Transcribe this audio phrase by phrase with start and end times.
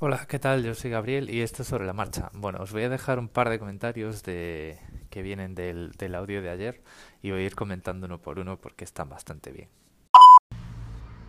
[0.00, 0.64] Hola, ¿qué tal?
[0.64, 2.28] Yo soy Gabriel y esto es sobre la marcha.
[2.32, 4.76] Bueno, os voy a dejar un par de comentarios de
[5.08, 6.82] que vienen del, audio de ayer
[7.22, 9.68] y voy a ir comentando uno por uno porque están bastante bien.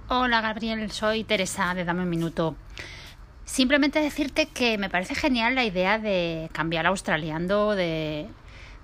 [0.07, 2.55] Hola Gabriel, soy Teresa de Dame un Minuto.
[3.45, 8.27] Simplemente decirte que me parece genial la idea de cambiar a australiano, de,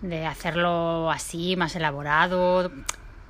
[0.04, 2.72] de hacerlo así, más elaborado.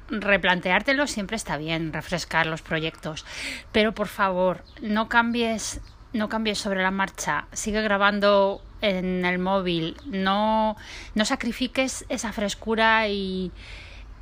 [0.10, 3.26] Replanteártelo siempre está bien, refrescar los proyectos.
[3.72, 5.80] Pero por favor, no cambies,
[6.14, 7.48] no cambies sobre la marcha.
[7.54, 9.98] Sigue grabando en el móvil.
[10.06, 10.76] No,
[11.16, 13.52] no sacrifiques esa frescura y,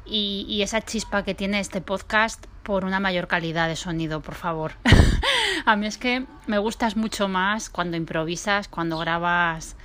[0.06, 4.36] y, y esa chispa que tiene este podcast por una mayor calidad de sonido, por
[4.36, 4.74] favor.
[5.66, 9.76] A mí es que me gustas mucho más cuando improvisas, cuando grabas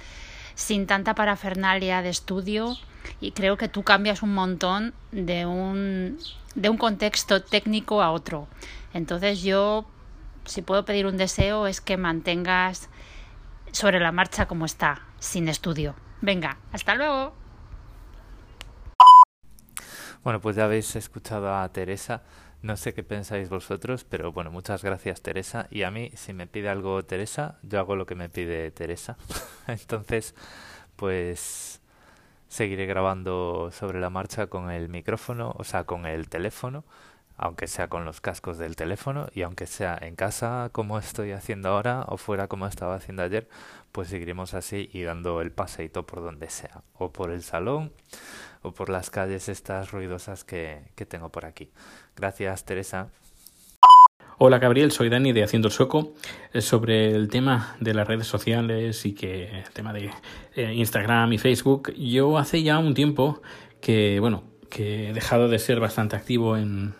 [0.54, 2.76] sin tanta parafernalia de estudio
[3.20, 6.18] y creo que tú cambias un montón de un,
[6.54, 8.48] de un contexto técnico a otro.
[8.92, 9.86] Entonces yo,
[10.44, 12.88] si puedo pedir un deseo, es que mantengas
[13.72, 15.94] sobre la marcha como está, sin estudio.
[16.20, 17.34] Venga, hasta luego.
[20.22, 22.22] Bueno, pues ya habéis escuchado a Teresa.
[22.62, 25.66] No sé qué pensáis vosotros, pero bueno, muchas gracias Teresa.
[25.70, 29.18] Y a mí, si me pide algo Teresa, yo hago lo que me pide Teresa.
[29.66, 30.34] Entonces,
[30.96, 31.82] pues
[32.48, 36.84] seguiré grabando sobre la marcha con el micrófono, o sea, con el teléfono,
[37.36, 41.68] aunque sea con los cascos del teléfono y aunque sea en casa como estoy haciendo
[41.68, 43.48] ahora o fuera como estaba haciendo ayer,
[43.92, 47.92] pues seguiremos así y dando el paseito por donde sea, o por el salón
[48.62, 51.70] o por las calles estas ruidosas que, que tengo por aquí.
[52.16, 53.08] Gracias, Teresa.
[54.36, 56.14] Hola Gabriel, soy Dani de Haciendo el Sueco.
[56.58, 60.10] Sobre el tema de las redes sociales y que el tema de
[60.56, 63.42] eh, Instagram y Facebook, yo hace ya un tiempo
[63.80, 66.94] que, bueno, que he dejado de ser bastante activo en,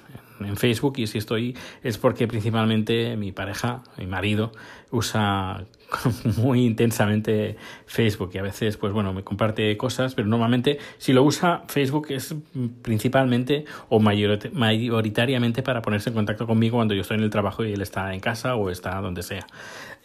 [0.47, 4.53] en Facebook y si estoy es porque principalmente mi pareja, mi marido,
[4.91, 5.64] usa
[6.36, 11.23] muy intensamente Facebook y a veces pues bueno me comparte cosas pero normalmente si lo
[11.23, 12.34] usa Facebook es
[12.83, 17.73] principalmente o mayoritariamente para ponerse en contacto conmigo cuando yo estoy en el trabajo y
[17.73, 19.47] él está en casa o está donde sea.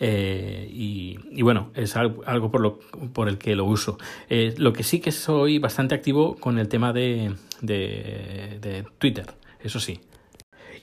[0.02, 2.80] Eh, y, y, bueno es algo, algo, por lo
[3.13, 3.97] por el que lo uso.
[4.30, 9.25] Eh, lo que sí que soy bastante activo con el tema de, de, de Twitter
[9.62, 10.00] eso sí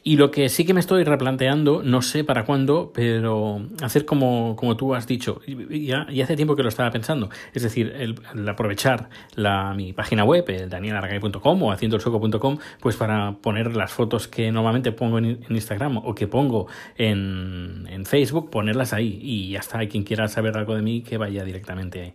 [0.06, 4.54] y lo que sí que me estoy replanteando, no sé para cuándo, pero hacer como,
[4.54, 8.14] como tú has dicho, ya, y hace tiempo que lo estaba pensando, es decir, el,
[8.48, 14.52] aprovechar la, mi página web, el danielargay.com o haciendoelsoco.com, pues para poner las fotos que
[14.52, 19.18] normalmente pongo en, en Instagram o que pongo en, en, Facebook, ponerlas ahí.
[19.20, 22.14] Y ya está, quien quiera saber algo de mí que vaya directamente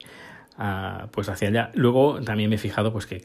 [1.12, 1.72] Pues hacia allá.
[1.74, 3.24] Luego también me he fijado pues que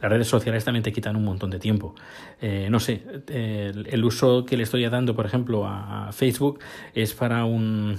[0.00, 1.94] las redes sociales también te quitan un montón de tiempo.
[2.40, 6.58] Eh, no sé, el, uso que le estoy dando, por ejemplo, a, Facebook
[6.92, 7.98] es para un...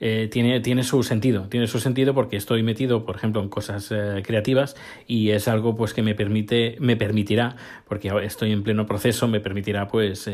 [0.00, 3.90] Eh, tiene, tiene su sentido, tiene su sentido porque estoy metido, por ejemplo, en cosas
[3.90, 4.76] eh, creativas
[5.06, 7.56] y es algo pues que me permite, me permitirá,
[7.88, 10.28] porque estoy en pleno proceso, me permitirá pues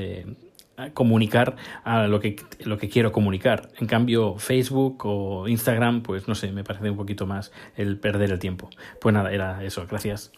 [0.95, 3.71] comunicar a lo que, lo que quiero comunicar.
[3.79, 8.31] En cambio, Facebook o Instagram, pues no sé, me parece un poquito más el perder
[8.31, 8.71] el tiempo.
[9.01, 10.33] Pues nada, era eso, gracias.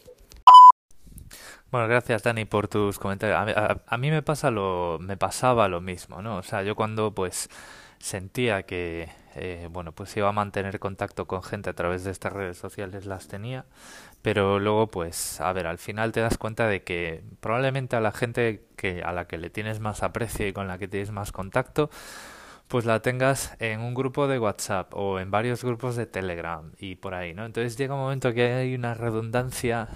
[1.70, 3.56] Bueno, gracias Dani por tus comentarios.
[3.56, 6.36] A, a, a, mí me pasa lo, me pasaba lo mismo, ¿no?
[6.36, 7.48] O sea, yo cuando pues
[8.02, 12.32] sentía que eh, bueno pues iba a mantener contacto con gente a través de estas
[12.32, 13.64] redes sociales las tenía,
[14.22, 18.10] pero luego pues a ver al final te das cuenta de que probablemente a la
[18.12, 21.30] gente que a la que le tienes más aprecio y con la que tienes más
[21.30, 21.90] contacto
[22.68, 26.96] pues la tengas en un grupo de WhatsApp o en varios grupos de Telegram y
[26.96, 27.44] por ahí, ¿no?
[27.44, 29.88] Entonces llega un momento que hay una redundancia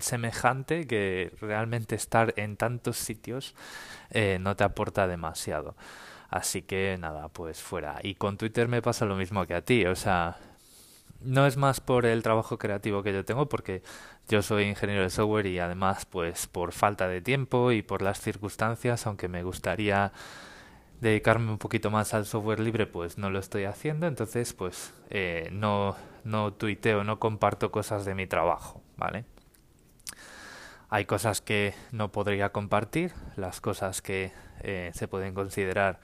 [0.00, 3.54] semejante que realmente estar en tantos sitios
[4.10, 5.76] eh, no te aporta demasiado.
[6.28, 8.00] Así que nada, pues fuera.
[8.02, 10.36] Y con Twitter me pasa lo mismo que a ti, o sea,
[11.20, 13.82] no es más por el trabajo creativo que yo tengo, porque
[14.28, 18.20] yo soy ingeniero de software y además, pues por falta de tiempo y por las
[18.20, 20.12] circunstancias, aunque me gustaría
[21.00, 25.48] dedicarme un poquito más al software libre, pues no lo estoy haciendo, entonces pues eh,
[25.52, 29.24] no, no tuiteo, no comparto cosas de mi trabajo, ¿vale?
[30.90, 36.00] Hay cosas que no podría compartir, las cosas que eh, se pueden considerar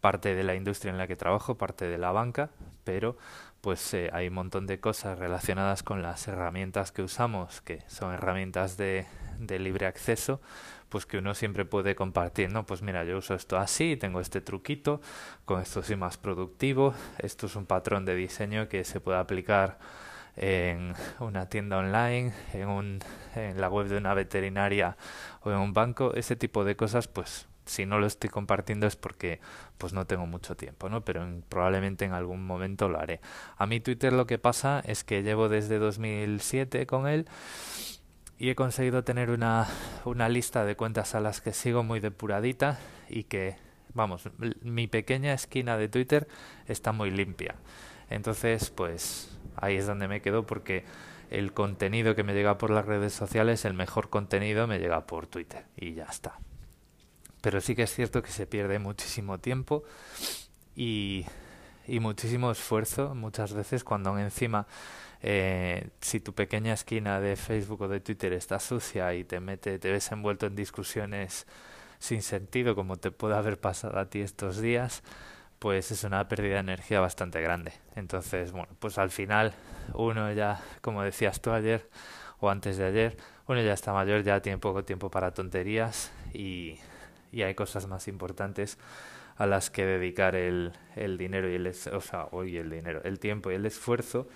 [0.00, 2.50] parte de la industria en la que trabajo, parte de la banca,
[2.82, 3.18] pero
[3.60, 8.14] pues eh, hay un montón de cosas relacionadas con las herramientas que usamos, que son
[8.14, 9.06] herramientas de,
[9.38, 10.40] de libre acceso,
[10.88, 12.64] pues que uno siempre puede compartir, ¿no?
[12.64, 15.02] Pues mira, yo uso esto así, tengo este truquito,
[15.44, 19.78] con esto soy más productivo, esto es un patrón de diseño que se puede aplicar
[20.36, 22.98] en una tienda online, en, un,
[23.34, 24.96] en la web de una veterinaria
[25.42, 28.96] o en un banco, ese tipo de cosas, pues si no lo estoy compartiendo es
[28.96, 29.40] porque
[29.78, 31.04] pues no tengo mucho tiempo, ¿no?
[31.04, 33.20] Pero probablemente en algún momento lo haré.
[33.56, 37.28] A mí Twitter lo que pasa es que llevo desde 2007 con él
[38.38, 39.68] y he conseguido tener una,
[40.04, 42.78] una lista de cuentas a las que sigo muy depuradita
[43.08, 43.56] y que,
[43.94, 44.28] vamos,
[44.62, 46.26] mi pequeña esquina de Twitter
[46.66, 47.54] está muy limpia.
[48.10, 50.84] Entonces, pues ahí es donde me quedo porque
[51.30, 55.26] el contenido que me llega por las redes sociales, el mejor contenido me llega por
[55.26, 56.38] Twitter y ya está.
[57.40, 59.82] Pero sí que es cierto que se pierde muchísimo tiempo
[60.76, 61.26] y,
[61.88, 64.66] muchísimo esfuerzo muchas veces cuando encima
[65.20, 69.78] eh, si tu pequeña esquina de Facebook o de Twitter está sucia y te mete,
[69.78, 71.46] te ves envuelto en discusiones
[71.98, 75.02] sin sentido como te puede haber pasado a ti estos días,
[75.62, 77.72] pues es una pérdida de energía bastante grande.
[77.94, 79.54] Entonces, bueno, pues al final
[79.94, 81.88] uno ya, como decías tú ayer
[82.40, 83.16] o antes de ayer,
[83.46, 86.80] uno ya está mayor, ya tiene poco tiempo para tonterías y,
[87.30, 88.76] y hay cosas más importantes
[89.36, 93.20] a las que dedicar el, el dinero y el o sea, hoy el dinero, el
[93.20, 94.26] tiempo y el esfuerzo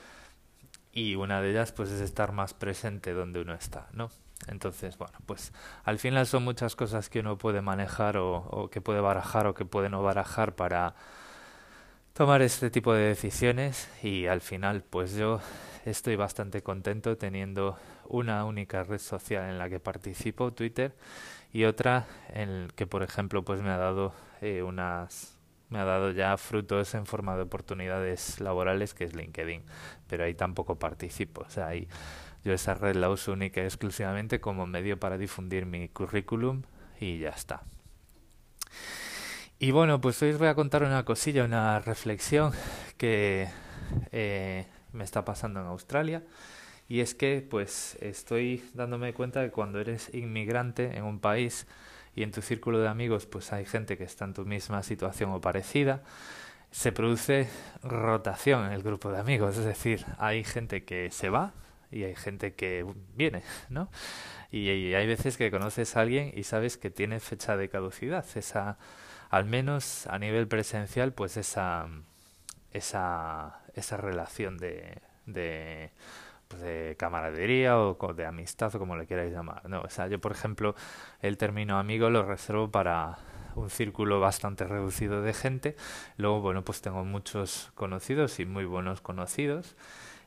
[0.92, 4.10] y una de ellas pues es estar más presente donde uno está, ¿no?
[4.48, 5.52] Entonces, bueno, pues
[5.84, 9.54] al final son muchas cosas que uno puede manejar o, o, que puede barajar o
[9.54, 10.94] que puede no barajar para
[12.12, 13.88] tomar este tipo de decisiones.
[14.02, 15.40] Y al final pues yo
[15.84, 17.78] estoy bastante contento teniendo
[18.08, 20.94] una única red social en la que participo, Twitter,
[21.52, 25.36] y otra en que por ejemplo pues me ha dado eh, unas
[25.68, 29.64] me ha dado ya frutos en forma de oportunidades laborales que es LinkedIn,
[30.06, 31.88] pero ahí tampoco participo, o sea, ahí
[32.46, 36.62] yo esa red la uso única y exclusivamente como medio para difundir mi currículum
[37.00, 37.64] y ya está.
[39.58, 42.52] Y bueno, pues hoy os voy a contar una cosilla, una reflexión
[42.98, 43.48] que
[44.12, 46.22] eh, me está pasando en Australia.
[46.88, 51.66] Y es que pues estoy dándome cuenta que cuando eres inmigrante en un país
[52.14, 55.32] y en tu círculo de amigos pues hay gente que está en tu misma situación
[55.32, 56.04] o parecida,
[56.70, 57.48] se produce
[57.82, 61.54] rotación en el grupo de amigos, es decir, hay gente que se va
[61.90, 63.88] y hay gente que viene, ¿no?
[64.50, 68.78] Y, hay veces que conoces a alguien y sabes que tiene fecha de caducidad, esa,
[69.30, 71.88] al menos a nivel presencial, pues esa,
[72.72, 75.90] esa, esa relación de, de,
[76.48, 79.80] pues de camaradería o de amistad o como le queráis llamar, ¿no?
[79.82, 80.74] O sea, yo por ejemplo
[81.20, 83.18] el término amigo lo reservo para
[83.56, 85.76] un círculo bastante reducido de gente.
[86.18, 89.76] Luego, bueno, pues tengo muchos conocidos y muy buenos conocidos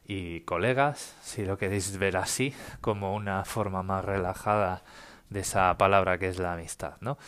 [0.10, 2.52] y colegas, si lo queréis ver así,
[2.82, 4.82] como una forma más relajada
[5.30, 7.20] de esa palabra que es la amistad, ¿no?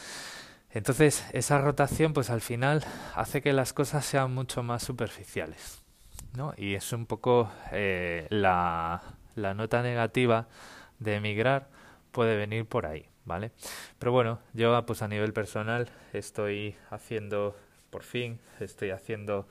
[0.71, 2.83] Entonces, esa rotación, pues al final
[3.13, 5.83] hace que las cosas sean mucho más superficiales,
[6.35, 6.55] ¿no?
[6.57, 9.03] Y es un poco eh, la,
[9.35, 10.47] la nota negativa
[10.97, 11.67] de emigrar
[12.11, 13.51] puede venir por ahí, ¿vale?
[13.99, 17.55] Pero bueno, yo pues a nivel personal estoy haciendo,
[17.91, 19.45] por fin, estoy haciendo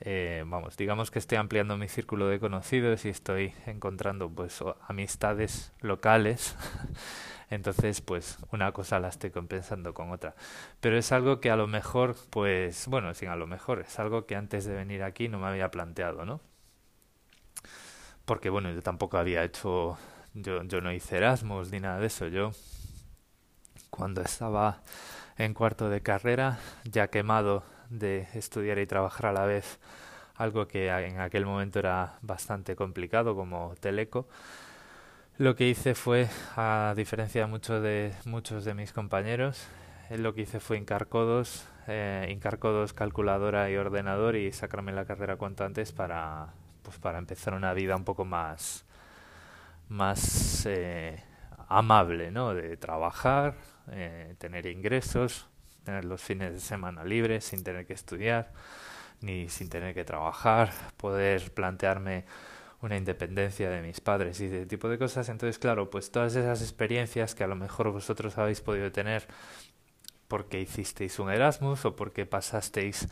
[0.00, 5.72] eh, vamos, digamos que estoy ampliando mi círculo de conocidos y estoy encontrando pues amistades
[5.80, 6.56] locales.
[7.50, 10.34] Entonces, pues una cosa la estoy compensando con otra.
[10.80, 14.26] Pero es algo que a lo mejor, pues, bueno, sin a lo mejor, es algo
[14.26, 16.40] que antes de venir aquí no me había planteado, ¿no?
[18.24, 19.96] Porque, bueno, yo tampoco había hecho,
[20.34, 22.26] yo, yo no hice Erasmus ni nada de eso.
[22.26, 22.50] Yo,
[23.90, 24.82] cuando estaba
[25.38, 29.78] en cuarto de carrera, ya quemado de estudiar y trabajar a la vez
[30.36, 34.28] algo que en aquel momento era bastante complicado como Teleco.
[35.38, 39.66] Lo que hice fue, a diferencia de muchos de, muchos de mis compañeros,
[40.10, 40.82] eh, lo que hice fue
[41.88, 42.38] eh,
[42.94, 46.48] calculadora y ordenador y sacarme la carrera cuanto antes para,
[46.82, 48.84] pues para empezar una vida un poco más,
[49.88, 51.22] más eh,
[51.68, 52.54] amable, ¿no?
[52.54, 53.56] De trabajar,
[53.90, 55.48] eh, tener ingresos,
[55.86, 58.52] tener los fines de semana libres sin tener que estudiar
[59.20, 62.24] ni sin tener que trabajar, poder plantearme
[62.82, 65.28] una independencia de mis padres y ese tipo de cosas.
[65.28, 69.26] Entonces, claro, pues todas esas experiencias que a lo mejor vosotros habéis podido tener
[70.28, 73.08] porque hicisteis un Erasmus o porque pasasteis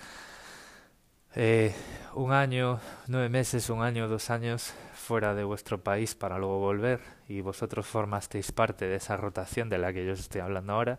[1.37, 1.75] eh,
[2.15, 7.01] un año, nueve meses, un año, dos años fuera de vuestro país para luego volver
[7.29, 10.99] y vosotros formasteis parte de esa rotación de la que yo os estoy hablando ahora,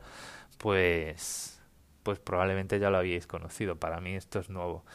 [0.58, 1.55] pues
[2.06, 3.78] pues probablemente ya lo habíais conocido.
[3.78, 4.86] Para mí esto es nuevo.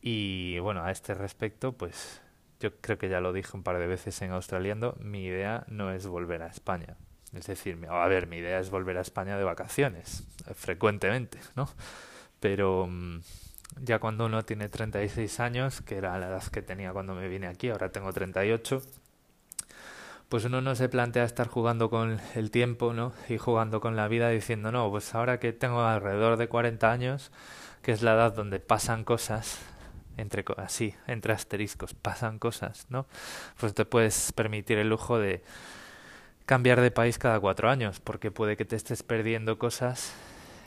[0.00, 2.22] Y bueno, a este respecto, pues
[2.58, 5.92] yo creo que ya lo dije un par de veces en Australiando, mi idea no
[5.92, 6.96] es volver a España.
[7.34, 11.68] Es decir, a ver, mi idea es volver a España de vacaciones, frecuentemente, ¿no?
[12.40, 13.20] Pero mm,
[13.82, 17.46] ya cuando uno tiene 36 años, que era la edad que tenía cuando me vine
[17.46, 18.80] aquí, ahora tengo 38,
[20.28, 23.12] pues uno no se plantea estar jugando con el tiempo, ¿no?
[23.28, 27.32] Y jugando con la vida diciendo, no, pues ahora que tengo alrededor de 40 años,
[27.82, 29.58] que es la edad donde pasan cosas,
[30.18, 33.06] entre así, entre asteriscos, pasan cosas, ¿no?
[33.58, 35.42] Pues te puedes permitir el lujo de
[36.44, 40.12] cambiar de país cada cuatro años, porque puede que te estés perdiendo cosas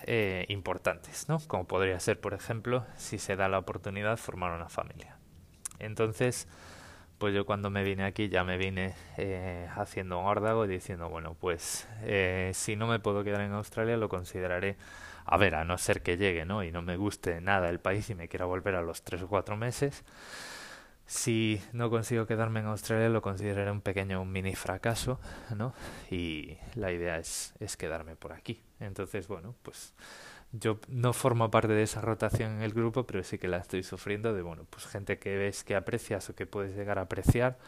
[0.07, 1.39] eh, importantes, ¿no?
[1.47, 5.17] Como podría ser, por ejemplo, si se da la oportunidad formar una familia.
[5.77, 6.47] Entonces,
[7.21, 11.07] pues yo cuando me vine aquí ya me vine eh, haciendo un órdago y diciendo,
[11.07, 14.75] bueno, pues eh, si no me puedo quedar en Australia lo consideraré,
[15.25, 16.63] a ver, a no ser que llegue, ¿no?
[16.63, 19.27] Y no me guste nada el país y me quiera volver a los tres o
[19.27, 20.03] cuatro meses.
[21.11, 25.19] Si no consigo quedarme en Australia lo consideraré un pequeño, un mini fracaso,
[25.53, 25.73] ¿no?
[26.09, 28.61] Y la idea es, es quedarme por aquí.
[28.79, 29.93] Entonces, bueno, pues
[30.53, 33.83] yo no formo parte de esa rotación en el grupo, pero sí que la estoy
[33.83, 37.59] sufriendo de, bueno, pues gente que ves que aprecias o que puedes llegar a apreciar,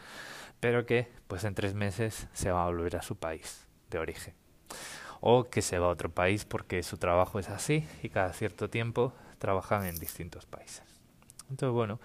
[0.58, 4.32] pero que pues en tres meses se va a volver a su país de origen.
[5.20, 8.70] O que se va a otro país porque su trabajo es así y cada cierto
[8.70, 10.82] tiempo trabajan en distintos países.
[11.50, 12.00] Entonces, bueno,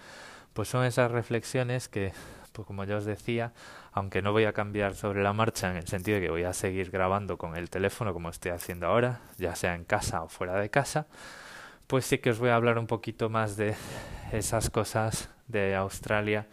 [0.54, 2.14] pues son esas reflexiones que
[2.52, 3.54] pues como ya os decía,
[3.92, 6.54] aunque no voy a cambiar sobre la marcha en el sentido de que voy a
[6.54, 10.60] seguir grabando con el teléfono como estoy haciendo ahora, ya sea en casa o fuera
[10.60, 11.08] de casa,
[11.88, 13.76] pues sí que os voy a hablar un poquito más de
[14.32, 16.48] esas cosas de Australia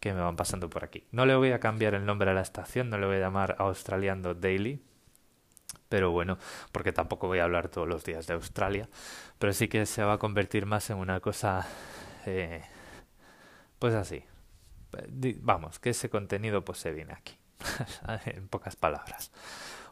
[0.00, 1.06] que me van pasando por aquí.
[1.12, 3.56] No le voy a cambiar el nombre a la estación, no le voy a llamar
[3.58, 4.82] Australiando Daily,
[5.88, 6.38] pero bueno,
[6.72, 8.88] porque tampoco voy a hablar todos los días de Australia,
[9.38, 11.66] pero sí que se va a convertir más en una cosa,
[12.26, 12.62] eh,
[13.80, 14.22] pues así,
[15.40, 17.34] vamos, que ese contenido pues se viene aquí,
[18.26, 19.32] en pocas palabras.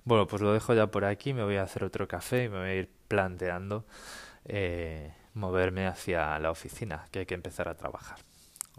[0.05, 2.59] Bueno, pues lo dejo ya por aquí, me voy a hacer otro café y me
[2.59, 3.87] voy a ir planteando
[4.45, 8.19] eh, moverme hacia la oficina, que hay que empezar a trabajar.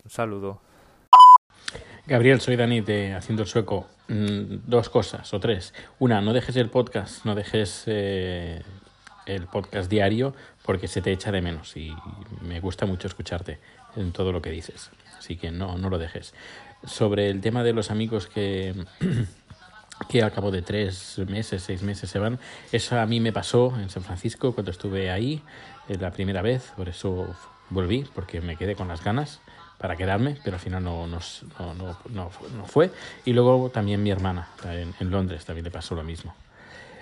[0.04, 0.62] Un saludo.
[2.06, 3.88] Gabriel, soy Dani de Haciendo el Sueco.
[4.10, 5.74] Mm, dos cosas o tres.
[5.98, 8.62] Una, no dejes el podcast, no dejes eh,
[9.26, 11.96] el podcast diario porque se te echa de menos y
[12.42, 13.60] me gusta mucho escucharte
[14.00, 14.90] en todo lo que dices
[15.20, 16.34] así que no, no lo dejes.
[16.84, 18.74] Sobre el tema de los amigos que,
[20.10, 22.40] que al cabo de tres meses, seis meses se van,
[22.72, 25.44] eso a mí me pasó en San Francisco cuando estuve ahí
[25.88, 27.36] eh, la primera vez, por eso
[27.70, 29.42] volví, porque me quedé con las ganas
[29.78, 31.20] para quedarme, pero al final no, no,
[31.60, 32.92] no, no, fue.
[33.24, 36.36] Y luego también mi hermana en Londres también le pasó lo mismo.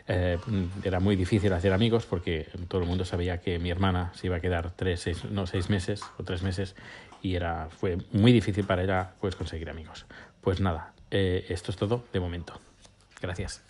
[0.10, 0.38] Eh,
[0.84, 4.38] era muy difícil hacer amigos porque todo el mundo sabía que mi hermana se iba
[4.38, 6.76] a quedar tres, seis, no, seis meses o tres meses
[7.22, 10.06] y era, fue muy difícil para ella pues, conseguir amigos.
[10.42, 12.54] Pues nada, eh, esto es todo de momento.
[13.22, 13.62] Gracias.